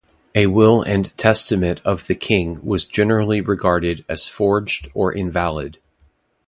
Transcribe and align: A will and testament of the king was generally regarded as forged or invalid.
A 0.33 0.47
will 0.47 0.81
and 0.81 1.15
testament 1.15 1.79
of 1.85 2.07
the 2.07 2.15
king 2.15 2.59
was 2.65 2.85
generally 2.85 3.39
regarded 3.39 4.03
as 4.09 4.27
forged 4.27 4.87
or 4.95 5.13
invalid. 5.13 5.77